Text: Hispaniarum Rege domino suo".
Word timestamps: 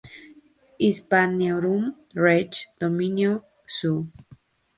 Hispaniarum 0.85 1.83
Rege 2.25 2.59
domino 2.79 3.37
suo". 3.75 4.01